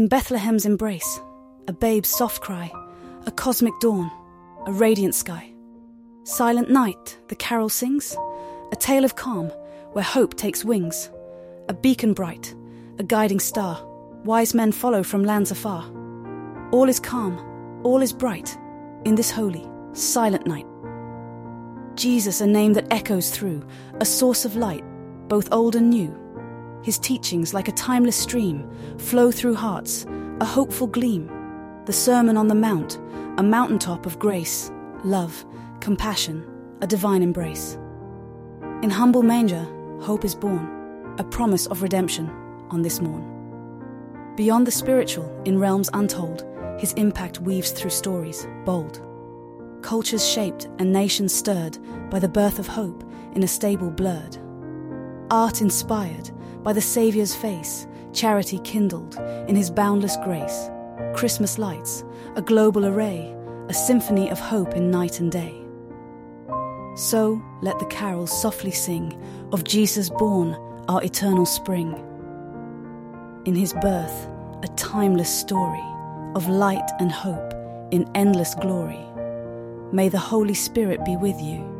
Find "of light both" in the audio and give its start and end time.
24.46-25.52